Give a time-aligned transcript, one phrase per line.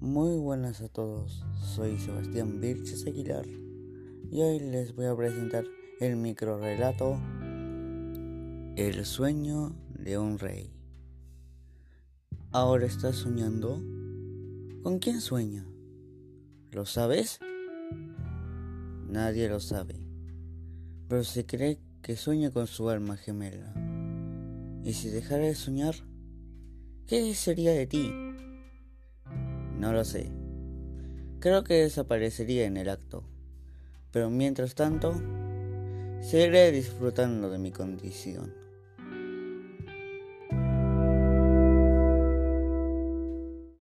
[0.00, 3.44] buenas a todos, soy Sebastián Virches Aguilar
[4.30, 5.64] y hoy les voy a presentar
[6.00, 7.20] el micro relato
[8.76, 10.72] El sueño de un rey.
[12.52, 13.82] ¿Ahora estás soñando?
[14.82, 15.66] ¿Con quién sueña?
[16.70, 17.40] ¿Lo sabes?
[19.08, 19.96] Nadie lo sabe,
[21.08, 23.74] pero se cree que sueña con su alma gemela.
[24.84, 25.94] ¿Y si dejara de soñar?
[27.06, 28.27] ¿Qué sería de ti?
[29.78, 30.30] No lo sé.
[31.38, 33.22] Creo que desaparecería en el acto.
[34.10, 35.14] Pero mientras tanto,
[36.20, 38.52] seguiré disfrutando de mi condición.